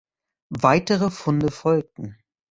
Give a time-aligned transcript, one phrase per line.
[0.63, 2.17] Weitere Funde folgten.